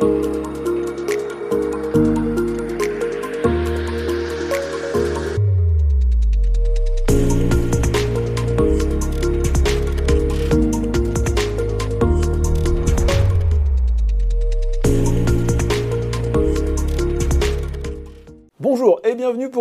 Bonjour 0.00 0.24
et 0.24 0.29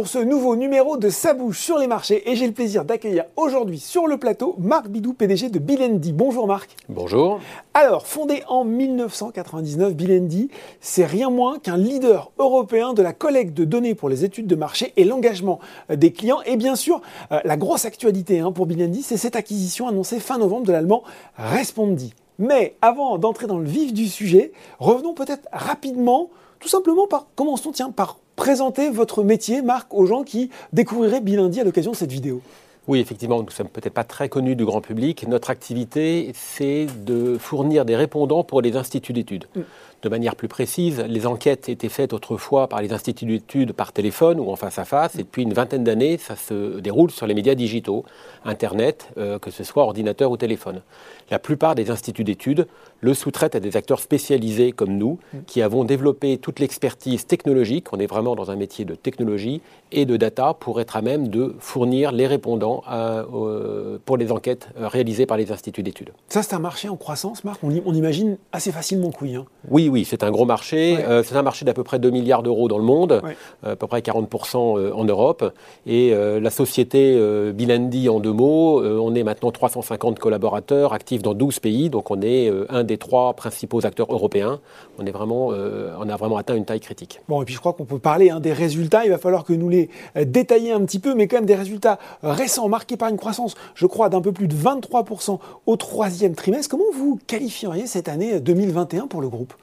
pour 0.10 0.22
ce 0.22 0.26
nouveau 0.26 0.56
numéro 0.56 0.98
de 0.98 1.10
Sa 1.10 1.36
bouche 1.36 1.60
sur 1.60 1.78
les 1.78 1.86
marchés 1.86 2.28
et 2.28 2.36
j'ai 2.36 2.48
le 2.48 2.54
plaisir 2.54 2.84
d'accueillir 2.84 3.26
aujourd'hui 3.36 3.78
sur 3.78 4.08
le 4.08 4.18
plateau 4.18 4.56
Marc 4.58 4.88
Bidou, 4.88 5.14
PDG 5.14 5.50
de 5.50 5.60
Bilendi. 5.60 6.14
Bonjour 6.14 6.48
Marc. 6.48 6.76
Bonjour. 6.88 7.40
Alors, 7.76 8.08
fondé 8.08 8.42
en 8.48 8.64
1999, 8.64 9.94
Bilendi, 9.94 10.50
c'est 10.82 11.06
rien 11.06 11.30
moins 11.30 11.60
qu'un 11.60 11.78
leader 11.78 12.32
européen 12.40 12.94
de 12.94 13.04
la 13.04 13.14
collecte 13.14 13.54
de 13.54 13.66
données 13.66 13.94
pour 13.94 14.10
les 14.10 14.26
études 14.26 14.48
de 14.48 14.56
marché 14.56 14.94
et 14.98 15.04
l'engagement 15.04 15.60
des 15.94 16.12
clients. 16.12 16.42
Et 16.48 16.56
bien 16.56 16.76
sûr, 16.76 17.02
euh, 17.32 17.40
la 17.44 17.56
grosse 17.56 17.86
actualité 17.86 18.40
hein, 18.40 18.52
pour 18.52 18.66
Bilendi, 18.66 19.04
c'est 19.04 19.18
cette 19.18 19.36
acquisition 19.36 19.88
annoncée 19.88 20.20
fin 20.20 20.40
novembre 20.40 20.66
de 20.66 20.72
l'allemand 20.72 21.04
Respondi. 21.38 22.16
Mais 22.40 22.78
avant 22.82 23.20
d'entrer 23.20 23.46
dans 23.46 23.60
le 23.60 23.70
vif 23.70 23.94
du 23.94 24.08
sujet, 24.08 24.54
revenons 24.80 25.14
peut-être 25.14 25.48
rapidement, 25.52 26.32
tout 26.60 26.70
simplement 26.70 27.06
par, 27.06 27.28
commençons 27.36 27.72
tiens, 27.72 27.92
par 27.92 28.18
présenter 28.40 28.90
votre 28.90 29.22
métier, 29.22 29.62
Marc, 29.62 29.94
aux 29.94 30.06
gens 30.06 30.24
qui 30.24 30.50
découvriraient 30.72 31.20
Bilendi 31.20 31.60
à 31.60 31.66
l'occasion 31.66 31.92
de 31.92 31.98
cette 31.98 32.12
vidéo 32.12 32.42
oui, 32.88 33.00
effectivement, 33.00 33.38
nous 33.38 33.46
ne 33.46 33.52
sommes 33.52 33.68
peut-être 33.68 33.94
pas 33.94 34.04
très 34.04 34.30
connus 34.30 34.56
du 34.56 34.66
grand 34.66 34.82
public. 34.82 35.28
Notre 35.28 35.52
activité, 35.52 36.32
c'est 36.34 36.88
de 37.06 37.38
fournir 37.38 37.86
des 37.86 37.96
répondants 37.96 38.44
pour 38.44 38.64
les 38.64 38.76
instituts 38.76 39.14
d'études. 39.14 39.46
Mm. 39.56 39.62
De 40.02 40.08
manière 40.10 40.36
plus 40.36 40.48
précise, 40.48 41.04
les 41.08 41.28
enquêtes 41.28 41.68
étaient 41.68 41.90
faites 41.90 42.14
autrefois 42.14 42.68
par 42.68 42.82
les 42.82 42.94
instituts 42.94 43.26
d'études 43.26 43.74
par 43.74 43.92
téléphone 43.92 44.40
ou 44.40 44.50
en 44.50 44.56
face 44.56 44.80
à 44.80 44.86
face, 44.86 45.16
et 45.16 45.24
depuis 45.24 45.44
une 45.44 45.54
vingtaine 45.54 45.84
d'années, 45.84 46.18
ça 46.18 46.38
se 46.38 46.80
déroule 46.80 47.12
sur 47.12 47.28
les 47.28 47.34
médias 47.34 47.54
digitaux, 47.54 48.06
Internet, 48.46 49.10
euh, 49.18 49.40
que 49.40 49.52
ce 49.52 49.66
soit 49.66 49.84
ordinateur 49.84 50.32
ou 50.32 50.38
téléphone. 50.38 50.82
La 51.30 51.38
plupart 51.38 51.76
des 51.76 51.92
instituts 51.92 52.24
d'études 52.24 52.66
le 53.02 53.14
sous-traitent 53.14 53.56
à 53.56 53.60
des 53.60 53.76
acteurs 53.78 54.00
spécialisés 54.00 54.72
comme 54.72 54.98
nous, 54.98 55.20
qui 55.48 55.62
avons 55.62 55.84
développé 55.84 56.38
toute 56.38 56.60
l'expertise 56.60 57.26
technologique, 57.26 57.94
on 57.94 58.00
est 58.00 58.08
vraiment 58.08 58.36
dans 58.36 58.52
un 58.52 58.56
métier 58.56 58.86
de 58.86 58.96
technologie 58.96 59.62
et 59.92 60.06
de 60.06 60.18
data, 60.18 60.54
pour 60.54 60.80
être 60.82 60.96
à 60.96 61.02
même 61.02 61.28
de 61.28 61.56
fournir 61.60 62.12
les 62.12 62.28
répondants 62.28 62.84
euh, 62.90 63.98
pour 64.06 64.18
les 64.18 64.32
enquêtes 64.32 64.70
euh, 64.80 64.88
réalisées 64.88 65.26
par 65.26 65.38
les 65.38 65.52
instituts 65.52 65.84
d'études. 65.84 66.12
Ça, 66.30 66.42
c'est 66.42 66.56
un 66.56 66.60
marché 66.60 66.90
en 66.90 66.98
croissance, 66.98 67.44
Marc? 67.44 67.64
On, 67.64 67.72
on 67.86 67.94
imagine 67.94 68.38
assez 68.52 68.72
facilement 68.72 69.12
oui. 69.22 69.36
Hein? 69.36 69.46
Oui, 69.70 69.89
oui, 69.90 70.06
c'est 70.06 70.24
un 70.24 70.32
gros 70.32 70.46
marché. 70.46 70.98
Euh, 71.00 71.24
c'est 71.24 71.36
un 71.36 71.42
marché 71.42 71.66
d'à 71.66 71.74
peu 71.74 71.84
près 71.84 72.00
2 72.00 72.10
milliards 72.10 72.44
d'euros 72.44 72.68
dans 72.68 72.78
le 72.78 72.84
monde, 72.84 73.22
à 73.64 73.76
peu 73.76 73.88
près 73.88 74.00
40% 74.02 74.94
en 74.94 75.04
Europe. 75.04 75.54
Et 75.86 76.14
la 76.14 76.50
société 76.50 77.20
Bilendi, 77.54 78.10
en 78.10 78.20
deux 78.20 78.32
mots, 78.32 78.82
on 78.84 79.16
est 79.16 79.24
maintenant 79.24 79.52
350 79.52 80.20
collaborateurs 80.20 80.94
actifs 80.94 81.22
dans 81.22 81.34
12 81.34 81.60
pays, 81.60 81.90
donc 81.90 82.12
on 82.12 82.22
est 82.22 82.52
un 82.70 82.84
des 82.84 82.98
trois 82.98 83.34
principaux 83.34 83.86
acteurs 83.86 84.12
européens. 84.12 84.60
On, 84.98 85.06
est 85.06 85.12
vraiment, 85.12 85.48
on 85.48 86.10
a 86.10 86.16
vraiment 86.16 86.38
atteint 86.38 86.56
une 86.56 86.66
taille 86.66 86.80
critique. 86.80 87.22
Bon, 87.28 87.42
et 87.42 87.46
puis 87.46 87.54
je 87.54 87.60
crois 87.60 87.74
qu'on 87.74 87.86
peut 87.86 88.00
parler 88.00 88.30
hein, 88.30 88.40
des 88.40 88.54
résultats. 88.54 89.06
Il 89.06 89.12
va 89.12 89.18
falloir 89.18 89.44
que 89.44 89.54
nous 89.54 89.70
les 89.70 89.90
détaillions 90.16 90.76
un 90.76 90.86
petit 90.86 91.00
peu, 91.00 91.16
mais 91.16 91.28
quand 91.28 91.38
même 91.38 91.46
des 91.46 91.56
résultats 91.56 92.00
récents 92.24 92.70
marqués 92.70 92.98
par 92.98 93.10
une 93.10 93.18
croissance, 93.18 93.56
je 93.76 93.86
crois, 93.86 94.10
d'un 94.10 94.22
peu 94.22 94.32
plus 94.32 94.48
de 94.48 94.56
23% 94.56 95.40
au 95.66 95.76
troisième 95.76 96.36
trimestre. 96.36 96.70
Comment 96.70 96.92
vous 96.94 97.20
qualifieriez 97.28 97.88
cette 97.88 98.10
année 98.10 98.40
2021 98.40 99.08
pour 99.08 99.22
le 99.22 99.30
groupe? 99.30 99.54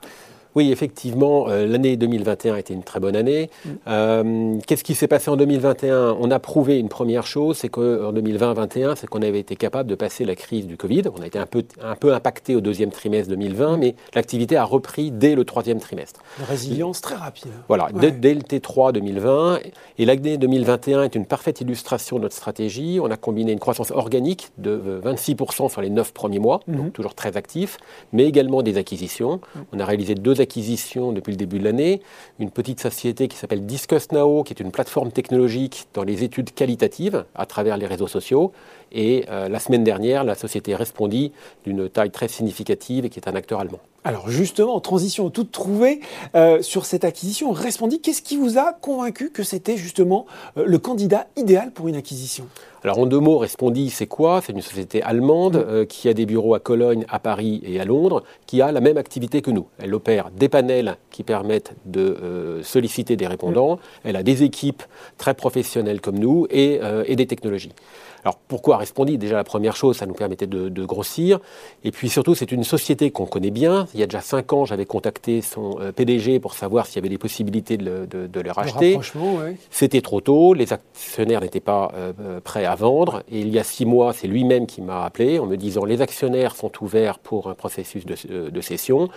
Oui, 0.57 0.73
effectivement, 0.73 1.51
euh, 1.51 1.67
l'année 1.67 1.99
2021 1.99 2.55
a 2.55 2.59
été 2.59 2.73
une 2.73 2.83
très 2.83 2.99
bonne 2.99 3.15
année. 3.15 3.51
Mm. 3.65 3.71
Euh, 3.89 4.55
qu'est-ce 4.67 4.85
qui 4.85 4.95
s'est 4.95 5.07
passé 5.07 5.31
en 5.31 5.37
2021 5.37 6.17
On 6.19 6.31
a 6.31 6.39
prouvé 6.39 6.79
une 6.79 6.89
première 6.89 7.27
chose, 7.27 7.59
c'est 7.59 7.69
qu'en 7.69 8.11
2020-2021, 8.14 8.97
c'est 8.97 9.07
qu'on 9.07 9.20
avait 9.20 9.39
été 9.39 9.55
capable 9.55 9.91
de 9.91 9.95
passer 9.95 10.25
la 10.25 10.35
crise 10.35 10.67
du 10.67 10.79
Covid. 10.79 11.03
On 11.14 11.20
a 11.20 11.27
été 11.27 11.39
un 11.39 11.45
peu, 11.45 11.63
un 11.83 11.95
peu 11.95 12.14
impacté 12.14 12.57
au 12.57 12.63
deuxième 12.63 12.91
trimestre 12.91 13.29
2020, 13.29 13.77
mais 13.77 13.97
l'activité 14.14 14.57
a 14.57 14.64
repris 14.64 15.11
dès 15.11 15.35
le 15.35 15.45
troisième 15.45 15.79
trimestre. 15.79 16.20
Résilience 16.48 17.03
très 17.03 17.17
rapide. 17.17 17.53
Voilà, 17.69 17.91
dès, 17.92 18.33
le 18.33 18.41
T3 18.41 18.92
2020. 18.92 19.59
Et 19.98 20.07
l'année 20.07 20.39
2021 20.39 21.03
est 21.03 21.14
une 21.14 21.27
parfaite 21.27 21.61
illustration 21.61 22.17
de 22.17 22.23
notre 22.23 22.35
stratégie. 22.35 22.98
On 23.03 23.11
a 23.11 23.19
combiné 23.19 23.53
une 23.53 23.61
croissance 23.61 23.91
organique 23.91 24.48
de 24.57 25.03
26% 25.05 25.70
sur 25.70 25.83
les 25.83 25.91
9 25.91 26.14
premiers 26.14 26.39
mois, 26.39 26.61
donc 26.67 26.86
mm-hmm. 26.86 26.92
toujours 26.92 27.14
très 27.14 27.36
actif, 27.36 27.77
mais 28.14 28.25
également 28.25 28.63
des 28.63 28.79
acquisitions. 28.79 29.36
Mm. 29.55 29.59
On 29.75 29.80
a 29.80 29.85
réalisé 29.85 30.14
deux 30.14 30.33
acquisitions 30.33 30.45
depuis 30.46 31.33
le 31.33 31.36
début 31.36 31.58
de 31.58 31.64
l'année, 31.64 32.01
une 32.39 32.51
petite 32.51 32.80
société 32.80 33.29
qui 33.29 33.36
s'appelle 33.36 33.67
Discuss 33.67 34.12
Now, 34.12 34.42
qui 34.42 34.52
est 34.52 34.61
une 34.61 34.70
plateforme 34.70 35.12
technologique 35.12 35.86
dans 35.95 36.05
les 36.05 36.24
études 36.24 36.52
qualitatives 36.55 37.24
à 37.34 37.46
travers 37.46 37.77
les 37.77 37.86
réseaux 37.86 38.07
sociaux. 38.07 38.52
Et 38.92 39.24
euh, 39.29 39.48
la 39.48 39.58
semaine 39.58 39.85
dernière, 39.85 40.24
la 40.24 40.35
société 40.35 40.74
Respondi, 40.74 41.33
d'une 41.64 41.89
taille 41.89 42.11
très 42.11 42.29
significative 42.29 43.05
et 43.05 43.11
qui 43.11 43.18
est 43.18 43.29
un 43.29 43.35
acteur 43.35 43.61
allemand. 43.61 43.80
Alors 44.06 44.30
justement, 44.30 44.78
transition 44.78 45.30
toute 45.30 45.50
trouvée 45.50 45.98
euh, 46.36 46.62
sur 46.62 46.86
cette 46.86 47.02
acquisition, 47.02 47.50
Respondi, 47.50 48.00
qu'est-ce 48.00 48.22
qui 48.22 48.36
vous 48.36 48.56
a 48.56 48.72
convaincu 48.72 49.30
que 49.30 49.42
c'était 49.42 49.77
justement 49.77 50.27
euh, 50.56 50.64
le 50.64 50.78
candidat 50.78 51.27
idéal 51.34 51.72
pour 51.72 51.89
une 51.89 51.96
acquisition? 51.96 52.46
Alors 52.84 53.00
en 53.00 53.06
deux 53.06 53.18
mots, 53.18 53.39
Respondi, 53.39 53.90
c'est 53.90 54.06
quoi? 54.06 54.40
C'est 54.46 54.52
une 54.52 54.62
société 54.62 55.02
allemande 55.02 55.56
mm. 55.56 55.86
qui 55.86 56.08
a 56.08 56.14
des 56.14 56.24
bureaux 56.24 56.55
à 56.55 56.61
Cologne, 56.61 57.05
à 57.08 57.18
Paris 57.18 57.61
et 57.64 57.80
à 57.80 57.84
Londres, 57.84 58.22
qui 58.46 58.62
a 58.62 58.70
la 58.70 58.80
même 58.80 58.96
activité 58.96 59.42
que 59.42 59.50
nous. 59.50 59.67
Elle 59.78 59.92
opère 59.92 60.30
des 60.30 60.48
panels 60.48 60.98
qui 61.11 61.24
permettent 61.24 61.74
de 61.84 62.61
solliciter 62.62 63.17
des 63.17 63.27
répondants, 63.27 63.74
mm. 63.74 63.78
elle 64.05 64.14
a 64.14 64.23
des 64.23 64.44
équipes 64.44 64.84
très 65.18 65.34
professionnelles 65.34 66.00
comme 66.00 66.20
nous 66.20 66.46
et, 66.48 66.78
et 67.06 67.17
des 67.17 67.27
technologies. 67.27 67.73
Alors 68.27 68.38
pourquoi 68.48 68.78
Respondi? 68.78 69.18
Déjà 69.18 69.36
la 69.36 69.44
première 69.44 69.77
chose, 69.77 69.98
ça 69.98 70.05
nous 70.05 70.14
permettait 70.14 70.48
de, 70.48 70.84
grossir. 70.84 71.38
Et 71.84 71.92
puis 71.92 72.08
surtout, 72.08 72.34
c'est 72.34 72.50
une 72.50 72.64
société 72.64 73.12
qu'on 73.12 73.24
connaît 73.24 73.52
bien. 73.52 73.86
Il 73.96 74.01
y 74.01 74.02
a 74.02 74.07
déjà 74.07 74.20
cinq 74.20 74.52
ans, 74.52 74.67
j'avais 74.67 74.84
contacté 74.84 75.40
son 75.40 75.79
euh, 75.80 75.90
PDG 75.90 76.39
pour 76.39 76.52
savoir 76.52 76.84
s'il 76.84 76.96
y 76.96 76.98
avait 76.98 77.08
des 77.08 77.17
possibilités 77.17 77.79
de 77.79 78.07
le, 78.12 78.51
racheter. 78.51 78.98
C'était 79.70 80.02
trop 80.02 80.20
tôt, 80.20 80.52
les 80.52 80.74
actionnaires 80.74 81.40
n'étaient 81.40 81.61
pas 81.61 81.90
euh, 81.95 82.12
euh, 82.20 82.40
prêts 82.40 82.67
à 82.67 82.74
vendre. 82.74 83.23
Et 83.33 83.40
il 83.40 83.48
y 83.48 83.58
a 83.58 83.64
six 83.64 83.86
mois, 83.86 84.12
c'est 84.12 84.27
lui-même 84.29 84.67
qui 84.67 84.83
m'a 84.83 85.06
appelé 85.06 85.39
en 85.39 85.46
me 85.46 85.56
disant 85.56 85.86
les 85.86 86.02
actionnaires 86.02 86.56
sont 86.56 86.70
ouverts 86.83 87.18
pour 87.18 87.48
un 87.48 87.55
processus 87.55 88.05
de, 88.05 88.61
cession. 88.61 89.08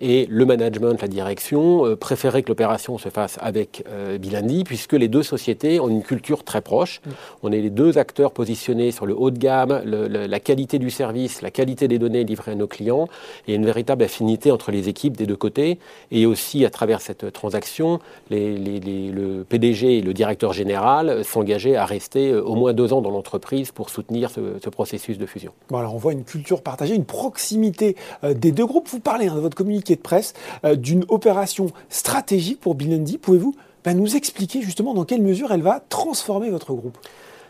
Et 0.00 0.26
le 0.28 0.44
management, 0.44 1.00
la 1.00 1.08
direction, 1.08 1.96
préférait 1.96 2.42
que 2.42 2.48
l'opération 2.48 2.98
se 2.98 3.10
fasse 3.10 3.38
avec 3.40 3.84
Bilandi, 4.18 4.64
puisque 4.64 4.94
les 4.94 5.08
deux 5.08 5.22
sociétés 5.22 5.78
ont 5.78 5.88
une 5.88 6.02
culture 6.02 6.42
très 6.42 6.60
proche. 6.60 7.02
On 7.42 7.52
est 7.52 7.60
les 7.60 7.70
deux 7.70 7.98
acteurs 7.98 8.32
positionnés 8.32 8.90
sur 8.90 9.06
le 9.06 9.14
haut 9.16 9.30
de 9.30 9.38
gamme, 9.38 9.82
la 9.84 10.40
qualité 10.40 10.78
du 10.80 10.90
service, 10.90 11.42
la 11.42 11.50
qualité 11.50 11.86
des 11.86 11.98
données 11.98 12.24
livrées 12.24 12.52
à 12.52 12.54
nos 12.56 12.66
clients, 12.66 13.08
et 13.46 13.54
une 13.54 13.66
véritable 13.66 14.02
affinité 14.02 14.23
entre 14.50 14.70
les 14.70 14.88
équipes 14.88 15.16
des 15.16 15.26
deux 15.26 15.36
côtés. 15.36 15.78
Et 16.10 16.26
aussi, 16.26 16.64
à 16.64 16.70
travers 16.70 17.00
cette 17.00 17.32
transaction, 17.32 18.00
le 18.30 19.42
PDG 19.42 19.98
et 19.98 20.00
le 20.00 20.12
directeur 20.14 20.52
général 20.52 21.24
s'engageaient 21.24 21.76
à 21.76 21.84
rester 21.84 22.30
euh, 22.30 22.42
au 22.42 22.54
moins 22.54 22.72
deux 22.72 22.92
ans 22.92 23.00
dans 23.00 23.10
l'entreprise 23.10 23.72
pour 23.72 23.90
soutenir 23.90 24.30
ce, 24.30 24.68
processus 24.68 25.18
de 25.18 25.26
fusion. 25.26 25.52
Bon, 25.68 25.78
alors 25.78 25.94
on 25.94 25.98
voit 25.98 26.12
une 26.12 26.24
culture 26.24 26.62
partagée, 26.62 26.94
une 26.94 27.04
proximité 27.04 27.96
euh, 28.24 28.34
des 28.34 28.50
deux 28.50 28.66
groupes. 28.66 28.88
Vous 28.88 29.00
parlez 29.00 29.28
hein, 29.28 29.36
de 29.36 29.40
votre 29.40 29.56
communiqué 29.56 29.94
de 29.94 30.00
presse 30.00 30.34
euh, 30.64 30.74
d'une 30.74 31.04
opération 31.08 31.66
stratégique 31.88 32.60
pour 32.60 32.74
Bilendi. 32.74 33.18
Pouvez-vous 33.18 33.54
ben, 33.84 33.96
nous 33.96 34.16
expliquer 34.16 34.62
justement 34.62 34.94
dans 34.94 35.04
quelle 35.04 35.22
mesure 35.22 35.52
elle 35.52 35.62
va 35.62 35.80
transformer 35.88 36.50
votre 36.50 36.72
groupe? 36.72 36.98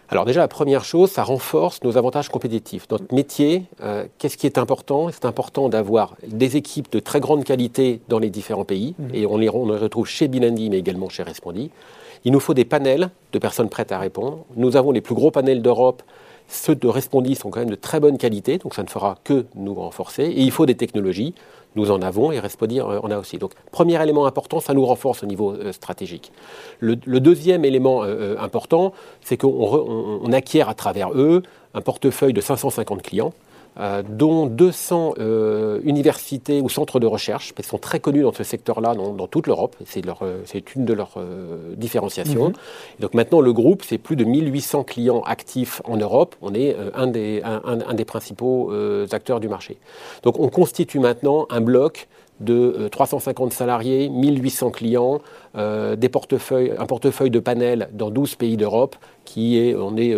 Alors 0.09 0.25
déjà, 0.25 0.41
la 0.41 0.49
première 0.49 0.85
chose, 0.85 1.11
ça 1.11 1.23
renforce 1.23 1.83
nos 1.83 1.97
avantages 1.97 2.29
compétitifs. 2.29 2.87
Notre 2.91 3.13
métier, 3.15 3.65
euh, 3.83 4.05
qu'est-ce 4.19 4.37
qui 4.37 4.47
est 4.47 4.59
important? 4.59 5.09
C'est 5.11 5.25
important 5.25 5.69
d'avoir 5.69 6.17
des 6.27 6.57
équipes 6.57 6.93
de 6.93 7.01
très 7.01 7.21
grande 7.21 7.45
qualité 7.45 8.01
dans 8.09 8.19
les 8.19 8.31
différents 8.31 8.65
pays, 8.65 8.95
mhm. 8.99 9.11
et 9.15 9.27
on 9.27 9.37
les, 9.37 9.49
on 9.49 9.71
les, 9.71 9.79
retrouve 9.79 10.06
chez 10.06 10.29
Bilandi, 10.29 10.71
mais 10.71 10.79
également 10.79 11.09
chez 11.09 11.23
Respondi. 11.23 11.71
Il 12.25 12.33
nous 12.33 12.41
faut 12.41 12.55
des 12.55 12.65
panels 12.65 13.11
de 13.33 13.39
personnes 13.39 13.69
prêtes 13.69 13.93
à 13.93 13.99
répondre. 13.99 14.45
Nous 14.56 14.77
avons 14.77 14.93
les 14.93 15.01
plus 15.01 15.15
gros 15.15 15.31
panels 15.31 15.62
d'Europe. 15.62 16.03
Ceux 16.49 16.75
de 16.75 16.88
Respondi 16.88 17.35
sont 17.35 17.50
quand 17.50 17.61
même 17.61 17.70
de 17.70 17.75
très 17.75 18.00
bonne 18.00 18.19
qualité, 18.19 18.58
donc 18.58 18.75
ça 18.75 18.82
ne 18.82 18.88
fera 18.88 19.19
que 19.25 19.46
nous 19.55 19.75
renforcer. 19.75 20.25
Et 20.25 20.43
il 20.43 20.50
faut 20.50 20.67
des 20.67 20.76
technologies 20.76 21.35
nous 21.76 21.91
en 21.91 22.02
avons 22.02 22.32
et 22.32 22.38
Respondi 22.38 22.81
en 22.81 23.11
a 23.11 23.19
aussi. 23.19 23.38
Donc, 23.38 23.52
premier 23.70 24.00
élément 24.02 24.26
important, 24.26 24.61
ça 24.61 24.75
nous 24.75 24.85
renforce 24.85 25.23
au 25.23 25.26
niveau 25.26 25.52
euh, 25.52 25.73
stratégique. 25.73 26.32
Le, 26.81 26.96
deuxième 26.96 27.64
élément 27.64 28.02
euh, 28.02 28.06
euh, 28.06 28.37
important, 28.38 28.93
c'est 29.20 29.37
qu'on 29.37 30.32
acquiert 30.32 30.69
à 30.69 30.75
travers 30.75 31.12
eux 31.12 31.43
un 31.75 31.81
portefeuille 31.81 32.32
de 32.32 32.41
550 32.41 33.02
clients 33.02 33.32
dont 34.09 34.47
200 34.47 35.15
euh, 35.19 35.81
universités 35.85 36.61
ou 36.61 36.69
centres 36.69 37.00
de 37.00 37.06
recherche, 37.06 37.55
qui 37.55 37.62
sont 37.62 37.79
très 37.79 38.00
connus 38.00 38.23
dans 38.23 38.32
ce 38.32 38.44
secteur-là, 38.44 38.94
dans, 38.94 39.26
toute 39.26 39.47
l'Europe. 39.47 39.76
C'est 39.85 40.05
euh, 40.06 40.43
une 40.76 40.85
de 40.85 40.93
leurs 40.93 41.19
différenciations. 41.76 42.49
Mhm. 42.49 42.55
donc 43.00 43.15
maintenant, 43.15 43.41
le 43.41 43.53
groupe, 43.53 43.82
c'est 43.85 43.99
plus 43.99 44.17
de 44.17 44.25
1800 44.25 44.85
clients 44.85 45.23
actifs 45.23 45.82
en 45.85 45.97
Europe. 45.97 46.37
On 46.43 46.55
est 46.55 46.76
un 46.94 47.06
des, 47.06 47.43
un, 47.44 47.94
des 47.94 48.05
principaux 48.05 48.73
acteurs 49.12 49.41
du 49.41 49.49
marché. 49.49 49.79
Donc 50.23 50.38
on 50.38 50.49
constitue 50.49 50.99
maintenant 50.99 51.47
un 51.50 51.61
bloc 51.61 52.09
de 52.41 52.89
350 52.91 53.53
euh, 53.53 53.55
salariés, 53.55 54.09
1800 54.09 54.71
clients, 54.71 55.21
euh, 55.57 55.97
des 55.97 56.09
portefeuilles, 56.09 56.73
un 56.79 56.87
portefeuille 56.87 57.31
de 57.31 57.39
panels 57.39 57.89
dans 57.93 58.11
12 58.11 58.35
pays 58.37 58.57
d'Europe, 58.57 58.97
qui 59.25 59.59
est, 59.59 59.75
on 59.75 59.97
est 59.97 60.15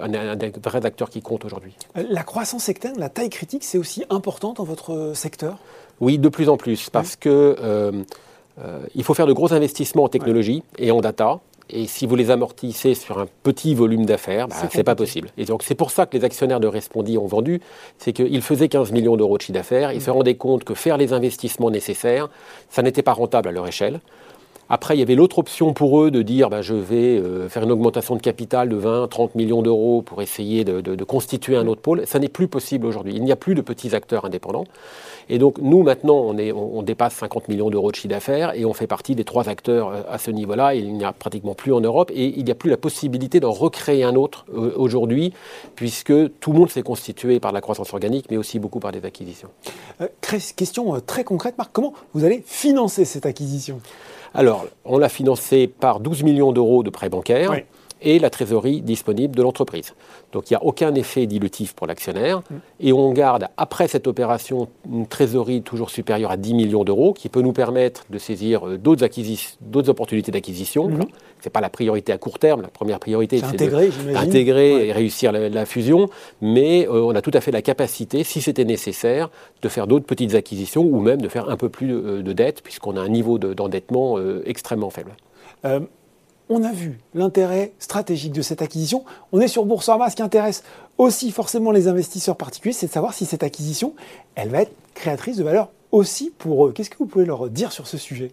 un, 0.00 0.36
des 0.36 0.52
vrais 0.62 0.84
acteurs 0.84 1.10
qui 1.10 1.22
compte 1.22 1.44
aujourd'hui. 1.44 1.74
La 1.94 2.22
croissance 2.22 2.68
externe, 2.68 2.98
la 2.98 3.08
taille 3.08 3.30
critique, 3.30 3.64
c'est 3.64 3.78
aussi 3.78 4.04
important 4.10 4.54
dans 4.54 4.64
votre 4.64 5.12
secteur? 5.14 5.58
Oui, 6.00 6.18
de 6.18 6.28
plus 6.28 6.48
en 6.48 6.56
plus, 6.56 6.90
parce 6.90 7.16
que 7.16 7.92
il 8.94 9.04
faut 9.04 9.14
faire 9.14 9.26
de 9.26 9.32
gros 9.32 9.52
investissements 9.52 10.04
en 10.04 10.08
technologie 10.08 10.62
et 10.78 10.90
en 10.90 11.00
data. 11.00 11.40
Et 11.72 11.86
si 11.86 12.06
vous 12.06 12.16
les 12.16 12.30
amortissez 12.30 12.94
sur 12.94 13.18
un 13.18 13.26
petit 13.42 13.74
volume 13.74 14.06
d'affaires, 14.06 14.48
bah, 14.48 14.56
ce 14.70 14.76
n'est 14.76 14.84
pas 14.84 14.94
possible. 14.94 15.30
Et 15.38 15.44
donc 15.44 15.62
c'est 15.62 15.74
pour 15.74 15.90
ça 15.90 16.06
que 16.06 16.16
les 16.16 16.24
actionnaires 16.24 16.60
de 16.60 16.66
Respondi 16.66 17.18
ont 17.18 17.26
vendu, 17.26 17.60
c'est 17.98 18.12
qu'ils 18.12 18.42
faisaient 18.42 18.68
15 18.68 18.92
millions 18.92 19.16
d'euros 19.16 19.36
de 19.36 19.42
chiffre 19.42 19.54
d'affaires, 19.54 19.92
ils 19.92 20.02
se 20.02 20.10
rendaient 20.10 20.34
compte 20.34 20.64
que 20.64 20.74
faire 20.74 20.96
les 20.96 21.12
investissements 21.12 21.70
nécessaires, 21.70 22.28
ça 22.68 22.82
n'était 22.82 23.02
pas 23.02 23.12
rentable 23.12 23.48
à 23.48 23.52
leur 23.52 23.66
échelle. 23.66 24.00
Après, 24.72 24.94
il 24.94 25.00
y 25.00 25.02
avait 25.02 25.16
l'autre 25.16 25.40
option 25.40 25.72
pour 25.72 26.00
eux 26.00 26.12
de 26.12 26.22
dire 26.22 26.48
bah, 26.48 26.62
je 26.62 26.74
vais 26.74 27.18
euh, 27.18 27.48
faire 27.48 27.64
une 27.64 27.72
augmentation 27.72 28.14
de 28.14 28.20
capital 28.20 28.68
de 28.68 28.76
20, 28.76 29.08
30 29.08 29.34
millions 29.34 29.62
d'euros 29.62 30.00
pour 30.00 30.22
essayer 30.22 30.62
de, 30.62 31.04
constituer 31.04 31.56
un 31.56 31.66
autre 31.66 31.80
pôle. 31.80 32.06
Ça 32.06 32.20
n'est 32.20 32.28
plus 32.28 32.46
possible 32.46 32.86
aujourd'hui. 32.86 33.14
Il 33.16 33.24
n'y 33.24 33.32
a 33.32 33.36
plus 33.36 33.56
de 33.56 33.62
petits 33.62 33.96
acteurs 33.96 34.24
indépendants. 34.24 34.64
Et 35.28 35.38
donc, 35.38 35.58
nous, 35.58 35.82
maintenant, 35.82 36.32
on, 36.54 36.82
dépasse 36.82 37.14
50 37.14 37.48
millions 37.48 37.68
d'euros 37.68 37.90
de 37.90 37.96
chiffre 37.96 38.08
d'affaires 38.08 38.54
et 38.56 38.64
on 38.64 38.72
fait 38.72 38.86
partie 38.86 39.16
des 39.16 39.24
trois 39.24 39.48
acteurs 39.48 39.88
euh, 39.88 40.02
à 40.08 40.18
ce 40.18 40.30
niveau-là. 40.30 40.74
Il 40.74 40.94
n'y 40.94 41.04
a 41.04 41.12
pratiquement 41.12 41.54
plus 41.54 41.72
en 41.72 41.80
Europe 41.80 42.12
et 42.14 42.38
il 42.38 42.44
n'y 42.44 42.52
a 42.52 42.54
plus 42.54 42.70
la 42.70 42.76
possibilité 42.76 43.40
d'en 43.40 43.50
recréer 43.50 44.04
un 44.04 44.14
autre 44.14 44.46
euh, 44.54 44.72
aujourd'hui, 44.76 45.32
puisque 45.74 46.12
tout 46.38 46.52
le 46.52 46.58
monde 46.60 46.70
s'est 46.70 46.82
constitué 46.82 47.40
par 47.40 47.50
la 47.50 47.60
croissance 47.60 47.92
organique, 47.92 48.26
mais 48.30 48.36
aussi 48.36 48.60
beaucoup 48.60 48.78
par 48.78 48.92
des 48.92 49.04
acquisitions. 49.04 49.48
question 50.54 51.00
très 51.04 51.24
concrète, 51.24 51.58
Marc. 51.58 51.70
Comment 51.72 51.92
vous 52.14 52.24
allez 52.24 52.44
financer 52.46 53.04
cette 53.04 53.26
acquisition? 53.26 53.80
Alors, 54.34 54.66
on 54.84 54.98
l'a 54.98 55.08
financé 55.08 55.66
par 55.66 56.00
12 56.00 56.22
millions 56.22 56.52
d'euros 56.52 56.82
de 56.82 56.90
prêts 56.90 57.08
bancaires. 57.08 57.52
Et 58.02 58.18
la 58.18 58.30
trésorerie 58.30 58.80
disponible 58.80 59.36
de 59.36 59.42
l'entreprise. 59.42 59.94
Donc 60.32 60.50
il 60.50 60.54
n'y 60.54 60.56
a 60.56 60.64
aucun 60.64 60.94
effet 60.94 61.26
dilutif 61.26 61.74
pour 61.74 61.86
l'actionnaire 61.86 62.38
mm. 62.38 62.54
et 62.80 62.92
on 62.92 63.12
garde 63.12 63.48
après 63.56 63.88
cette 63.88 64.06
opération 64.06 64.68
une 64.90 65.06
trésorerie 65.06 65.62
toujours 65.62 65.90
supérieure 65.90 66.30
à 66.30 66.36
10 66.36 66.54
millions 66.54 66.84
d'euros 66.84 67.12
qui 67.12 67.28
peut 67.28 67.42
nous 67.42 67.52
permettre 67.52 68.04
de 68.10 68.18
saisir 68.18 68.66
euh, 68.66 68.78
d'autres, 68.78 69.04
opportunités 69.88 70.32
d'acquisition. 70.32 70.88
Mm. 70.88 71.00
Ce 71.40 71.48
n'est 71.48 71.52
pas 71.52 71.60
la 71.60 71.70
priorité 71.70 72.12
à 72.12 72.18
court 72.18 72.38
terme, 72.38 72.62
la 72.62 72.68
première 72.68 73.00
priorité 73.00 73.38
c'est 73.38 73.56
d'intégrer 74.12 74.88
et 74.88 74.92
réussir 74.92 75.32
la, 75.32 75.66
fusion, 75.66 76.08
mais 76.42 76.86
euh, 76.86 77.02
on 77.02 77.14
a 77.14 77.22
tout 77.22 77.30
à 77.32 77.40
fait 77.40 77.50
la 77.50 77.62
capacité, 77.62 78.24
si 78.24 78.42
c'était 78.42 78.64
nécessaire, 78.64 79.30
de 79.62 79.68
faire 79.68 79.86
d'autres 79.86 80.04
petites 80.04 80.34
acquisitions 80.34 80.82
ou 80.82 81.00
même 81.00 81.22
de 81.22 81.28
faire 81.28 81.48
un 81.48 81.56
peu 81.56 81.68
plus 81.68 81.88
de, 81.88 81.94
euh, 81.94 82.22
de 82.22 82.32
dettes 82.32 82.62
puisqu'on 82.62 82.96
a 82.96 83.00
un 83.00 83.08
niveau 83.08 83.38
d'endettement 83.38 84.18
extrêmement 84.44 84.90
faible 84.90 85.12
on 86.50 86.64
a 86.64 86.72
vu 86.72 86.98
l'intérêt 87.14 87.72
stratégique 87.78 88.32
de 88.32 88.42
cette 88.42 88.60
acquisition. 88.60 89.04
On 89.32 89.40
est 89.40 89.48
sur 89.48 89.64
Boursorama. 89.64 90.10
Ce 90.10 90.16
qui 90.16 90.22
intéresse 90.22 90.64
aussi 90.98 91.30
forcément 91.30 91.70
les 91.70 91.88
investisseurs 91.88 92.36
particuliers, 92.36 92.74
c'est 92.74 92.88
de 92.88 92.92
savoir 92.92 93.14
si 93.14 93.24
cette 93.24 93.44
acquisition, 93.44 93.94
elle 94.34 94.50
va 94.50 94.62
être 94.62 94.72
créatrice 94.94 95.36
de 95.36 95.44
valeur 95.44 95.68
aussi 95.92 96.32
pour 96.36 96.66
eux. 96.66 96.72
Qu'est-ce 96.72 96.90
que 96.90 96.98
vous 96.98 97.06
pouvez 97.06 97.24
leur 97.24 97.48
dire 97.48 97.70
sur 97.70 97.86
ce 97.86 97.96
sujet? 97.96 98.32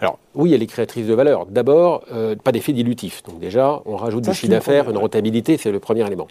Alors 0.00 0.18
oui, 0.34 0.54
elle 0.54 0.62
est 0.62 0.66
créatrice 0.66 1.06
de 1.06 1.14
valeur. 1.14 1.44
D'abord, 1.46 2.04
euh, 2.10 2.34
pas 2.36 2.52
d'effet 2.52 2.72
dilutif. 2.72 3.22
Donc 3.24 3.38
déjà, 3.38 3.82
on 3.84 3.96
rajoute 3.96 4.24
du 4.24 4.34
chiffre 4.34 4.50
d'affaires, 4.50 4.90
une 4.90 4.96
rentabilité, 4.96 5.58
c'est 5.58 5.70
le 5.70 5.78
premier 5.78 6.06
élément. 6.06 6.28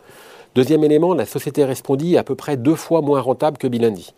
Deuxième 0.56 0.84
élément, 0.84 1.14
la 1.14 1.28
société 1.28 1.64
Respondi 1.66 2.16
est 2.16 2.18
à 2.18 2.24
peu 2.24 2.34
près 2.34 2.58
deux 2.58 2.76
fois 2.76 3.02
moins 3.02 3.22
rentable 3.22 3.58
que 3.60 3.68
Bilandi 3.68 4.14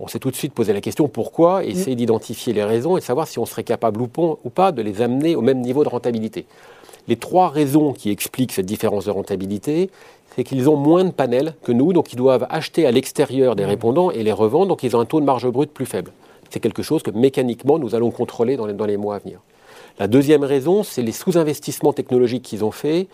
on 0.00 0.08
s'est 0.08 0.18
tout 0.18 0.30
de 0.30 0.36
suite 0.36 0.52
posé 0.52 0.72
la 0.72 0.80
question 0.80 1.08
pourquoi, 1.08 1.60
mm. 1.60 1.64
essayer 1.64 1.96
d'identifier 1.96 2.52
les 2.52 2.64
raisons 2.64 2.96
et 2.96 3.00
savoir 3.00 3.26
si 3.26 3.38
on 3.38 3.46
serait 3.46 3.64
capable 3.64 4.00
ou 4.00 4.50
pas 4.50 4.72
de 4.72 4.82
les 4.82 5.02
amener 5.02 5.36
au 5.36 5.40
même 5.40 5.60
niveau 5.60 5.84
de 5.84 5.88
rentabilité. 5.88 6.46
Les 7.08 7.16
trois 7.16 7.48
raisons 7.48 7.92
qui 7.92 8.10
expliquent 8.10 8.52
cette 8.52 8.66
différence 8.66 9.06
de 9.06 9.10
rentabilité, 9.10 9.90
c'est 10.36 10.44
qu'ils 10.44 10.68
ont 10.68 10.76
moins 10.76 11.04
de 11.04 11.10
panels 11.10 11.54
que 11.62 11.72
nous, 11.72 11.92
donc 11.92 12.12
ils 12.12 12.16
doivent 12.16 12.46
acheter 12.50 12.86
à 12.86 12.92
l'extérieur 12.92 13.56
des 13.56 13.64
mm. 13.64 13.68
répondants 13.68 14.10
et 14.10 14.22
les 14.22 14.32
revendre, 14.32 14.68
donc 14.68 14.82
ils 14.82 14.94
ont 14.94 15.00
un 15.00 15.06
taux 15.06 15.20
de 15.20 15.26
marge 15.26 15.48
brute 15.48 15.72
plus 15.72 15.86
faible. 15.86 16.12
C'est 16.50 16.60
quelque 16.60 16.82
chose 16.82 17.02
que 17.02 17.10
mécaniquement 17.10 17.78
nous 17.78 17.94
allons 17.94 18.10
contrôler 18.10 18.56
dans 18.56 18.66
les, 18.66 18.72
dans 18.72 18.86
les 18.86 18.96
mois 18.96 19.16
à 19.16 19.18
venir. 19.18 19.40
La 19.98 20.06
deuxième 20.06 20.44
raison, 20.44 20.82
c'est 20.82 21.02
les 21.02 21.12
sous-investissements 21.12 21.92
technologiques 21.92 22.42
qu'ils 22.42 22.64
ont 22.64 22.70
faits 22.70 23.08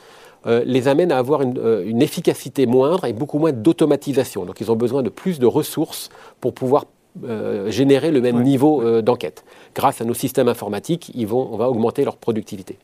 euh, 0.46 0.62
les 0.66 0.88
amène 0.88 1.10
à 1.10 1.18
avoir 1.18 1.40
euh, 1.40 1.84
une, 1.86 2.02
efficacité 2.02 2.66
moindre 2.66 3.06
et 3.06 3.14
beaucoup 3.14 3.38
moins 3.38 3.52
d'automatisation. 3.52 4.44
Donc 4.44 4.60
ils 4.60 4.70
ont 4.70 4.76
besoin 4.76 5.02
de 5.02 5.08
plus 5.08 5.38
de 5.38 5.46
ressources 5.46 6.10
pour 6.40 6.52
pouvoir 6.52 6.84
euh, 7.24 7.70
générer 7.70 8.10
le 8.10 8.20
même 8.20 8.42
niveau 8.42 9.00
d'enquête. 9.00 9.44
Grâce 9.74 10.02
à 10.02 10.04
nos 10.04 10.14
systèmes 10.14 10.48
informatiques, 10.48 11.10
ils 11.14 11.26
vont, 11.26 11.48
on 11.50 11.56
va 11.56 11.70
augmenter 11.70 12.04
leur 12.04 12.16
productivité. 12.16 12.76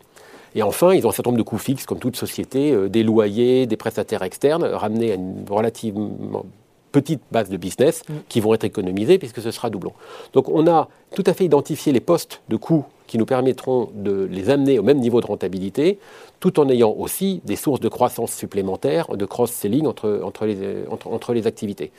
Et 0.55 0.63
enfin, 0.63 0.95
ils 0.95 1.07
ont 1.07 1.11
un 1.11 1.13
certain 1.13 1.31
nombre 1.31 1.39
de 1.39 1.49
coûts 1.49 1.59
fixes, 1.59 1.85
comme 1.85 1.99
toute 1.99 2.17
société, 2.17 2.89
des 2.89 3.03
loyers, 3.03 3.67
des 3.67 3.77
prestataires 3.77 4.23
externes, 4.23 4.65
ramenés 4.65 5.13
à 5.13 5.15
une 5.15 5.45
relativement 5.49 6.45
petite 6.93 7.21
base 7.31 7.51
de 7.51 7.57
business 7.57 8.03
mm. 8.09 8.15
qui 8.29 8.41
vont 8.41 8.55
être 8.55 8.65
économisés 8.65 9.19
puisque 9.19 9.41
ce 9.41 9.51
sera 9.51 9.71
doublon. 9.71 9.93
Donc 10.33 10.49
on 10.49 10.67
a 10.67 10.89
tout 11.15 11.25
à 11.27 11.35
fait 11.35 11.45
identifié 11.45 11.93
les 11.93 12.01
postes 12.01 12.41
de 12.49 12.57
coûts 12.57 12.85
qui 13.11 13.19
nous 13.19 13.27
permettront 13.27 13.89
de 13.93 14.29
les 14.31 14.51
amener 14.51 14.79
au 14.79 14.85
même 14.85 15.01
niveau 15.01 15.21
de 15.21 15.27
rentabilité, 15.27 15.99
tout 16.39 16.61
en 16.61 16.69
ayant 16.69 16.95
aussi 16.97 17.41
des 17.45 17.57
sources 17.57 17.81
de 17.81 17.89
croissance 17.89 18.33
supplémentaires, 18.33 19.17
de 19.17 19.25
cross-selling 19.25 19.85
entre, 19.89 20.21
entre, 20.23 20.47
les, 20.47 20.85
entre, 20.89 21.33
les 21.33 21.49
activités. 21.49 21.91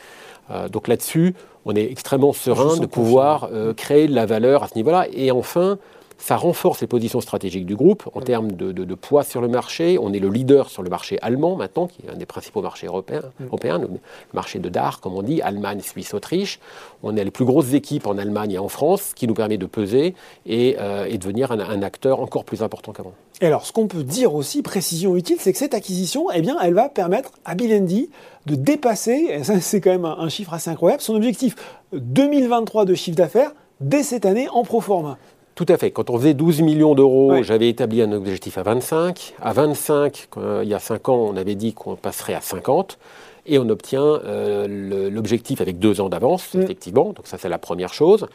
Euh, 0.51 0.69
donc 0.69 0.87
là-dessus, 0.87 1.35
on 1.65 1.75
est 1.75 1.91
extrêmement 1.91 2.31
serein 2.31 2.77
de 2.77 2.85
pouvoir 2.85 3.49
euh, 3.51 3.73
créer 3.73 4.07
de 4.07 4.15
la 4.15 4.25
valeur 4.25 4.63
à 4.63 4.69
ce 4.69 4.75
niveau-là. 4.75 5.07
Et 5.11 5.31
enfin, 5.31 5.79
ça 6.21 6.37
renforce 6.37 6.81
les 6.81 6.87
positions 6.87 7.19
stratégiques 7.19 7.65
du 7.65 7.75
groupe 7.75 8.07
en 8.13 8.21
termes 8.21 8.51
de, 8.51 8.95
poids 8.95 9.23
sur 9.23 9.41
le 9.41 9.47
marché. 9.47 9.97
On 9.99 10.13
est 10.13 10.19
le 10.19 10.29
leader 10.29 10.69
sur 10.69 10.83
le 10.83 10.89
marché 10.89 11.17
allemand 11.21 11.55
maintenant, 11.55 11.87
qui 11.87 12.05
est 12.05 12.11
un 12.11 12.15
des 12.15 12.27
principaux 12.27 12.61
marchés 12.61 12.85
européens, 12.85 13.23
le, 13.39 13.87
marché 14.33 14.59
de 14.59 14.69
DAR, 14.69 14.99
comme 15.01 15.15
on 15.15 15.23
dit, 15.23 15.41
Allemagne, 15.41 15.81
Suisse, 15.81 16.13
Autriche. 16.13 16.59
On 17.01 17.17
a 17.17 17.23
les 17.23 17.31
plus 17.31 17.45
grosses 17.45 17.73
équipes 17.73 18.05
en 18.05 18.19
Allemagne 18.19 18.51
et 18.51 18.59
en 18.59 18.67
France, 18.67 19.01
ce 19.09 19.15
qui 19.15 19.27
nous 19.27 19.33
permet 19.33 19.57
de 19.57 19.65
peser 19.65 20.13
et, 20.45 20.75
euh, 20.79 21.09
devenir 21.17 21.51
un, 21.51 21.81
acteur 21.81 22.19
encore 22.19 22.45
plus 22.45 22.61
important 22.61 22.91
qu'avant. 22.91 23.13
Et 23.41 23.47
alors, 23.47 23.65
ce 23.65 23.71
qu'on 23.71 23.87
peut 23.87 24.03
dire 24.03 24.35
aussi, 24.35 24.61
précision 24.61 25.15
utile, 25.15 25.37
c'est 25.39 25.51
que 25.51 25.57
cette 25.57 25.73
acquisition, 25.73 26.27
eh 26.31 26.41
bien, 26.41 26.57
elle 26.61 26.75
va 26.75 26.89
permettre 26.89 27.31
à 27.45 27.55
Bilendi 27.55 28.11
de 28.45 28.53
dépasser, 28.53 29.27
et 29.31 29.43
ça 29.43 29.59
c'est 29.59 29.81
quand 29.81 29.91
même 29.91 30.05
un, 30.05 30.17
un 30.19 30.29
chiffre 30.29 30.53
assez 30.53 30.69
incroyable, 30.69 31.01
son 31.01 31.15
objectif 31.15 31.55
2023 31.93 32.85
de 32.85 32.93
chiffre 32.93 33.17
d'affaires 33.17 33.51
dès 33.79 34.03
cette 34.03 34.25
année 34.25 34.47
en 34.49 34.63
pro 34.63 34.81
forma. 34.81 35.17
Tout 35.61 35.71
à 35.71 35.77
fait. 35.77 35.91
Quand 35.91 36.09
on 36.09 36.17
faisait 36.17 36.33
12 36.33 36.61
millions 36.61 36.95
d'euros, 36.95 37.43
j'avais 37.43 37.69
établi 37.69 38.01
un 38.01 38.11
objectif 38.13 38.57
à 38.57 38.63
25. 38.63 39.35
À 39.39 39.53
25, 39.53 40.27
il 40.63 40.67
y 40.67 40.73
a 40.73 40.79
5 40.79 41.09
ans, 41.09 41.27
on 41.31 41.37
avait 41.37 41.53
dit 41.53 41.75
qu'on 41.75 41.95
passerait 41.95 42.33
à 42.33 42.41
50 42.41 42.97
et 43.45 43.59
on 43.59 43.67
obtient 43.69 44.03
euh, 44.03 45.09
l'objectif 45.09 45.61
avec 45.61 45.79
deux 45.79 46.01
ans 46.01 46.09
d'avance, 46.09 46.53
mm. 46.53 46.61
effectivement. 46.61 47.05
Donc 47.05 47.25
ça, 47.25 47.37
c'est 47.37 47.49
la 47.49 47.57
première 47.57 47.93
chose. 47.93 48.27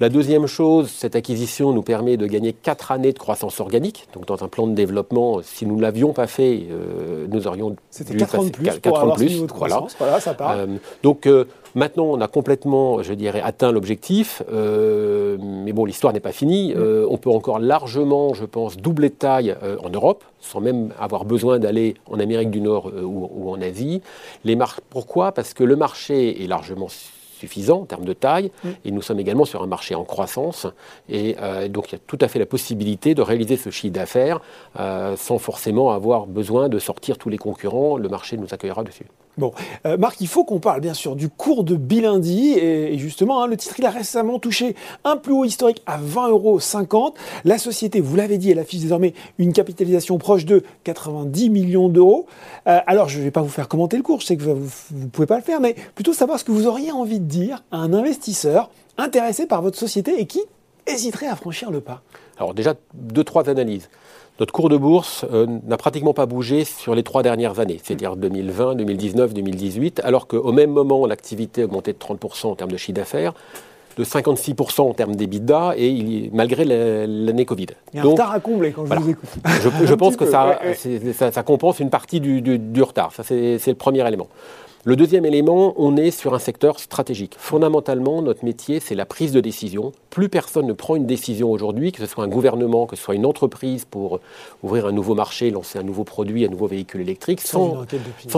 La 0.00 0.08
deuxième 0.08 0.46
chose, 0.46 0.88
cette 0.90 1.16
acquisition 1.16 1.72
nous 1.72 1.82
permet 1.82 2.16
de 2.16 2.26
gagner 2.26 2.52
quatre 2.52 2.92
années 2.92 3.12
de 3.12 3.18
croissance 3.18 3.60
organique. 3.60 4.08
Donc 4.14 4.26
dans 4.26 4.42
un 4.42 4.48
plan 4.48 4.66
de 4.66 4.74
développement, 4.74 5.40
si 5.42 5.66
nous 5.66 5.76
ne 5.76 5.82
l'avions 5.82 6.12
pas 6.12 6.26
fait, 6.26 6.66
euh, 6.70 7.26
nous 7.28 7.46
aurions... 7.46 7.76
C'était 7.90 8.16
4 8.16 8.38
ans 8.38 8.44
de 8.44 8.50
plus 8.50 8.78
pour 8.80 8.98
avoir 8.98 9.16
plus. 9.16 9.26
niveau 9.26 9.46
de 9.46 9.52
croissance. 9.52 9.94
Voilà, 9.98 10.20
ça 10.20 10.34
part. 10.34 10.52
Euh, 10.52 10.66
donc 11.02 11.28
maintenant, 11.74 12.04
on 12.04 12.20
a 12.20 12.28
complètement, 12.28 13.02
je 13.02 13.12
dirais, 13.14 13.42
atteint 13.42 13.72
l'objectif. 13.72 14.42
mais 14.50 15.72
bon, 15.72 15.84
l'histoire 15.84 16.12
n'est 16.12 16.20
pas 16.20 16.32
finie. 16.32 16.74
Mm. 16.74 17.06
on 17.08 17.16
peut 17.18 17.30
encore 17.30 17.58
largement, 17.58 18.34
je 18.34 18.44
pense, 18.44 18.76
doubler 18.76 19.10
de 19.10 19.14
taille 19.14 19.54
en 19.82 19.90
Europe 19.90 20.24
sans 20.44 20.60
même 20.60 20.92
avoir 20.98 21.24
besoin 21.24 21.58
d'aller 21.58 21.94
en 22.10 22.20
Amérique 22.20 22.50
du 22.50 22.60
Nord 22.60 22.90
ou, 23.02 23.50
en 23.50 23.60
Asie. 23.62 24.02
Les 24.44 24.53
pourquoi? 24.90 25.32
Parce 25.32 25.54
que 25.54 25.64
le 25.64 25.76
marché 25.76 26.42
est 26.42 26.46
largement 26.46 26.88
suffisant 26.88 27.80
en 27.80 27.84
termes 27.84 28.04
de 28.04 28.12
taille, 28.12 28.50
mm. 28.62 28.68
et 28.84 28.90
nous 28.90 29.02
sommes 29.02 29.20
également 29.20 29.44
sur 29.44 29.62
un 29.62 29.66
marché 29.66 29.94
en 29.94 30.04
croissance, 30.04 30.66
et 31.08 31.36
euh, 31.40 31.68
donc 31.68 31.90
il 31.90 31.92
y 31.92 31.96
a 31.96 32.00
tout 32.06 32.18
à 32.20 32.28
fait 32.28 32.38
la 32.38 32.46
possibilité 32.46 33.14
de 33.14 33.22
réaliser 33.22 33.56
ce 33.56 33.70
chiffre 33.70 33.92
d'affaires 33.92 34.40
euh, 34.78 35.16
sans 35.16 35.38
forcément 35.38 35.90
avoir 35.92 36.26
besoin 36.26 36.68
de 36.68 36.78
sortir 36.78 37.18
tous 37.18 37.28
les 37.28 37.38
concurrents, 37.38 37.96
le 37.96 38.08
marché 38.08 38.36
nous 38.36 38.48
accueillera 38.52 38.82
dessus. 38.82 39.06
Bon, 39.36 39.52
euh, 39.84 39.96
Marc, 39.96 40.20
il 40.20 40.28
faut 40.28 40.44
qu'on 40.44 40.60
parle 40.60 40.80
bien 40.80 40.94
sûr 40.94 41.16
du 41.16 41.28
cours 41.28 41.64
de 41.64 41.74
Bilindi. 41.74 42.52
Et, 42.52 42.96
justement, 42.98 43.42
hein, 43.42 43.46
le 43.46 43.56
titre, 43.56 43.74
il 43.78 43.86
a 43.86 43.90
récemment 43.90 44.38
touché 44.38 44.76
un 45.04 45.16
plus 45.16 45.32
haut 45.32 45.44
historique 45.44 45.82
à 45.86 45.98
20,50 45.98 46.28
euros. 46.30 47.14
La 47.44 47.58
société, 47.58 48.00
vous 48.00 48.14
l'avez 48.14 48.38
dit, 48.38 48.50
elle 48.50 48.58
affiche 48.58 48.80
désormais 48.80 49.14
une 49.38 49.52
capitalisation 49.52 50.18
proche 50.18 50.44
de 50.44 50.62
90 50.84 51.50
millions 51.50 51.88
d'euros. 51.88 52.26
Euh, 52.68 52.78
alors, 52.86 53.08
je 53.08 53.18
ne 53.18 53.24
vais 53.24 53.32
pas 53.32 53.42
vous 53.42 53.48
faire 53.48 53.68
commenter 53.68 53.96
le 53.96 54.02
cours, 54.02 54.20
je 54.20 54.26
sais 54.26 54.36
que 54.36 54.44
vous 54.44 54.70
ne 54.92 55.06
pouvez 55.06 55.26
pas 55.26 55.36
le 55.36 55.42
faire, 55.42 55.60
mais 55.60 55.74
plutôt 55.94 56.12
savoir 56.12 56.38
ce 56.38 56.44
que 56.44 56.52
vous 56.52 56.66
auriez 56.66 56.92
envie 56.92 57.18
de 57.18 57.26
dire 57.26 57.64
à 57.72 57.78
un 57.78 57.92
investisseur 57.92 58.70
intéressé 58.98 59.46
par 59.46 59.62
votre 59.62 59.78
société 59.78 60.20
et 60.20 60.26
qui 60.26 60.40
hésiterait 60.86 61.26
à 61.26 61.34
franchir 61.34 61.70
le 61.70 61.80
pas. 61.80 62.02
Alors 62.38 62.54
déjà, 62.54 62.74
deux, 62.94 63.24
trois 63.24 63.48
analyses. 63.48 63.88
Notre 64.40 64.52
cours 64.52 64.68
de 64.68 64.76
bourse 64.76 65.24
euh, 65.32 65.46
n'a 65.64 65.76
pratiquement 65.76 66.12
pas 66.12 66.26
bougé 66.26 66.64
sur 66.64 66.96
les 66.96 67.04
trois 67.04 67.22
dernières 67.22 67.60
années, 67.60 67.80
c'est-à-dire 67.82 68.16
2020, 68.16 68.74
2019, 68.74 69.32
2018, 69.32 70.00
alors 70.02 70.26
qu'au 70.26 70.50
même 70.50 70.70
moment, 70.70 71.06
l'activité 71.06 71.62
augmentait 71.62 71.92
de 71.92 71.98
30% 71.98 72.48
en 72.48 72.56
termes 72.56 72.72
de 72.72 72.76
chiffre 72.76 72.96
d'affaires. 72.96 73.32
de 73.96 74.02
56% 74.02 74.80
en 74.80 74.92
termes 74.92 75.14
d'EBITDA, 75.14 75.74
et 75.76 75.86
il, 75.86 76.30
malgré 76.32 76.64
l'année 76.64 77.44
Covid. 77.44 77.68
Il 77.92 77.98
y 77.98 78.00
a 78.00 78.02
un 78.02 78.10
retard 78.10 78.32
à 78.32 78.40
combler 78.40 78.72
quand 78.72 78.86
je 78.86 78.94
vous 78.94 79.10
écoute. 79.10 79.28
Je, 79.84 79.94
pense 79.94 80.16
que 80.16 80.26
ça, 80.26 80.58
ça, 81.30 81.42
compense 81.44 81.78
une 81.78 81.90
partie 81.90 82.18
du, 82.18 82.42
du 82.42 82.82
retard. 82.82 83.12
Ça, 83.12 83.22
c'est 83.22 83.64
le 83.64 83.74
premier 83.74 84.04
élément. 84.04 84.26
Le 84.86 84.96
deuxième 84.96 85.24
élément, 85.24 85.72
on 85.78 85.96
est 85.96 86.10
sur 86.10 86.34
un 86.34 86.38
secteur 86.38 86.78
stratégique. 86.78 87.36
Fondamentalement, 87.38 88.20
notre 88.20 88.44
métier, 88.44 88.80
c'est 88.80 88.94
la 88.94 89.06
prise 89.06 89.32
de 89.32 89.40
décision. 89.40 89.92
Plus 90.10 90.28
personne 90.28 90.66
ne 90.66 90.74
prend 90.74 90.94
une 90.94 91.06
décision 91.06 91.50
aujourd'hui, 91.50 91.90
que 91.90 92.00
ce 92.00 92.06
soit 92.06 92.22
un 92.22 92.28
gouvernement, 92.28 92.84
que 92.84 92.94
ce 92.94 93.02
soit 93.02 93.14
une 93.14 93.24
entreprise 93.24 93.86
pour 93.86 94.20
ouvrir 94.62 94.84
un 94.84 94.92
nouveau 94.92 95.14
marché, 95.14 95.50
lancer 95.50 95.78
un 95.78 95.82
nouveau 95.82 96.04
produit, 96.04 96.44
un 96.44 96.48
nouveau 96.48 96.66
véhicule 96.66 97.00
électrique, 97.00 97.40
sans, 97.40 97.86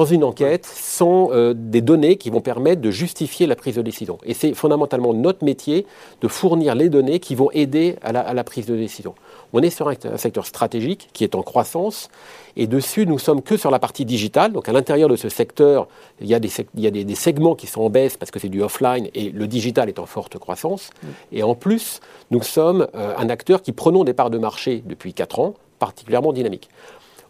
une 0.09 0.23
enquête, 0.23 0.67
sans, 0.67 1.33
euh, 1.33 1.53
des 1.53 1.81
données 1.81 2.17
qui 2.17 2.31
vont 2.31 2.41
permettre 2.41 2.81
de 2.81 2.93
justifier 2.93 3.49
la 3.49 3.57
prise 3.57 3.75
de 3.75 3.83
décision. 3.83 4.19
Et 4.23 4.33
c'est 4.33 4.55
fondamentalement 4.55 5.15
notre 5.15 5.45
métier 5.45 5.85
de 6.21 6.29
fournir 6.29 6.77
les 6.77 6.89
données 6.89 7.19
qui 7.19 7.35
vont 7.35 7.51
aider 7.55 7.97
à 8.03 8.13
la 8.13 8.45
prise 8.45 8.67
de 8.67 8.77
décision. 8.77 9.17
On 9.59 9.63
est 9.63 9.71
sur 9.71 9.89
un 9.89 10.19
secteur 10.19 10.45
stratégique 10.45 11.09
qui 11.15 11.25
est 11.25 11.35
en 11.35 11.41
croissance 11.41 12.11
et 12.57 12.67
dessus, 12.67 13.07
nous 13.07 13.19
sommes 13.19 13.41
que 13.41 13.57
sur 13.57 13.71
la 13.71 13.79
partie 13.79 14.05
digitale. 14.05 14.53
Donc 14.53 14.69
à 14.69 14.73
l'intérieur 14.73 15.09
de 15.09 15.17
ce 15.17 15.31
secteur, 15.31 15.89
il 16.21 16.27
y 16.27 16.35
a 16.35 16.39
des, 16.39 17.15
segments 17.15 17.55
qui 17.55 17.67
sont 17.67 17.81
en 17.81 17.89
baisse 17.89 18.19
parce 18.19 18.31
que 18.31 18.39
c'est 18.39 18.51
du 18.51 18.63
offline 18.63 19.09
et 19.15 19.31
le 19.31 19.47
digital 19.47 19.89
est 19.89 19.99
en 19.99 20.05
forte 20.05 20.39
croissance. 20.39 20.91
Et 21.33 21.43
en 21.43 21.55
plus, 21.55 22.01
nous 22.31 22.43
sommes 22.43 22.87
euh, 22.95 23.15
un 23.17 23.31
acteur 23.31 23.63
qui 23.63 23.73
prenons 23.73 24.05
des 24.05 24.13
parts 24.13 24.29
de 24.29 24.37
marché 24.37 24.83
depuis 24.85 25.15
4 25.15 25.39
ans, 25.39 25.55
particulièrement 25.79 26.35
dynamique. 26.35 26.69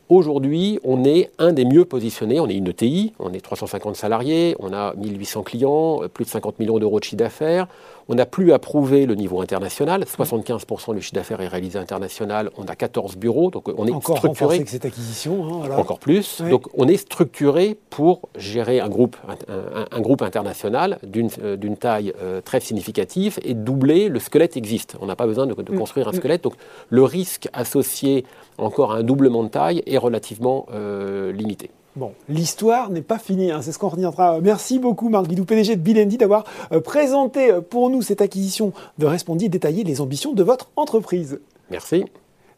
Aujourd'hui, 0.08 0.78
on 0.84 1.04
est 1.04 1.32
un 1.38 1.52
des 1.52 1.64
mieux 1.64 1.84
positionnés. 1.84 2.38
On 2.38 2.48
est 2.48 2.54
une 2.54 2.68
ETI, 2.68 3.12
on 3.18 3.32
est 3.32 3.40
350 3.40 3.96
salariés, 3.96 4.54
on 4.60 4.72
a 4.72 4.94
1800 4.94 5.42
clients, 5.42 6.02
euh, 6.02 6.08
plus 6.08 6.24
de 6.24 6.30
50 6.30 6.58
millions 6.58 6.78
d'euros 6.80 6.98
de 6.98 7.04
chiffre 7.04 7.16
d'affaires. 7.16 7.68
On 8.08 8.14
n'a 8.14 8.26
plus 8.26 8.52
à 8.52 8.58
prouver 8.58 9.04
le 9.04 9.14
niveau 9.14 9.40
international. 9.40 10.04
75% 10.04 10.94
du 10.94 11.02
chiffre 11.02 11.14
d'affaires 11.14 11.40
est 11.40 11.48
réalisé 11.48 11.78
international. 11.78 12.50
On 12.56 12.64
a 12.64 12.76
14 12.76 13.16
bureaux, 13.16 13.50
donc 13.50 13.68
on 13.68 13.86
est 13.86 13.92
Encore 13.92 14.18
structuré. 14.18 14.56
avec 14.56 14.68
cette 14.68 14.84
acquisition. 14.84 15.64
Hein, 15.64 15.70
Encore 15.76 15.98
plus. 15.98 16.40
Donc 16.42 16.68
on 16.74 16.86
est 16.86 16.96
structuré 16.96 17.76
pour 17.90 18.28
gérer 18.36 18.78
un 18.78 18.88
groupe, 18.88 19.16
un, 19.48 20.00
groupe 20.00 20.22
international 20.22 20.98
d'une 21.02 21.30
euh, 21.42 21.74
taille 21.74 22.12
euh, 22.22 22.40
très 22.40 22.60
significative 22.60 23.38
et 23.42 23.54
doubler 23.54 24.08
le 24.08 24.20
squelette 24.20 24.56
existe. 24.56 24.96
On 25.00 25.06
n'a 25.06 25.16
pas 25.16 25.26
besoin 25.26 25.46
de, 25.46 25.54
mm. 25.54 25.76
construire 25.76 26.08
un 26.08 26.12
mm. 26.12 26.16
squelette. 26.16 26.44
Donc 26.44 26.54
le 26.90 27.02
risque 27.02 27.48
associé 27.52 28.24
encore 28.58 28.92
à 28.92 28.98
un 28.98 29.02
doublement 29.02 29.42
de 29.42 29.48
taille 29.48 29.82
est 29.86 29.98
relativement 29.98 30.66
euh, 30.72 31.32
limité. 31.32 31.70
Bon, 31.96 32.12
l'histoire 32.28 32.90
n'est 32.90 33.00
pas 33.00 33.18
finie, 33.18 33.50
hein, 33.50 33.62
c'est 33.62 33.72
ce 33.72 33.78
qu'on 33.78 33.88
retiendra. 33.88 34.38
Merci 34.42 34.78
beaucoup 34.78 35.08
Marc 35.08 35.28
Guidou, 35.28 35.46
PDG 35.46 35.76
de 35.76 35.80
Bilendi, 35.80 36.18
d'avoir 36.18 36.44
euh, 36.72 36.80
présenté 36.82 37.50
euh, 37.50 37.62
pour 37.62 37.88
nous 37.88 38.02
cette 38.02 38.20
acquisition 38.20 38.74
de 38.98 39.06
Respondi 39.06 39.46
et 39.46 39.48
détaillé 39.48 39.82
les 39.82 40.02
ambitions 40.02 40.34
de 40.34 40.42
votre 40.42 40.70
entreprise. 40.76 41.40
Merci. 41.70 42.04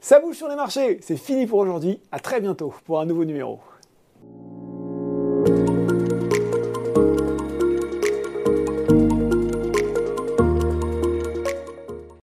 Ça 0.01 0.19
bouge 0.19 0.37
sur 0.37 0.49
les 0.49 0.57
marchés, 0.57 0.99
c'est 1.03 1.17
fini 1.17 1.47
pour 1.47 1.61
aujourd'hui. 1.61 2.01
À 2.11 2.19
très 2.19 2.41
bientôt 2.41 2.75
pour 2.85 2.99
un 2.99 3.07
nouveau 3.07 3.25
numéro. 3.25 3.61